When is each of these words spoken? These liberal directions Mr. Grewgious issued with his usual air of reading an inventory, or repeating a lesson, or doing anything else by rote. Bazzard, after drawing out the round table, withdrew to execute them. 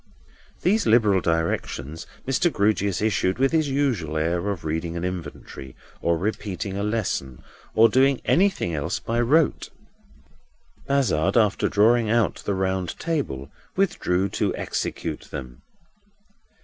These 0.63 0.87
liberal 0.87 1.21
directions 1.21 2.07
Mr. 2.27 2.51
Grewgious 2.51 3.03
issued 3.03 3.37
with 3.37 3.51
his 3.51 3.69
usual 3.69 4.17
air 4.17 4.49
of 4.49 4.65
reading 4.65 4.97
an 4.97 5.03
inventory, 5.05 5.75
or 6.01 6.17
repeating 6.17 6.75
a 6.75 6.81
lesson, 6.81 7.43
or 7.75 7.87
doing 7.87 8.19
anything 8.25 8.73
else 8.73 8.97
by 8.97 9.21
rote. 9.21 9.69
Bazzard, 10.87 11.37
after 11.37 11.69
drawing 11.69 12.09
out 12.09 12.37
the 12.47 12.55
round 12.55 12.97
table, 12.97 13.51
withdrew 13.75 14.27
to 14.29 14.55
execute 14.55 15.27
them. 15.29 15.61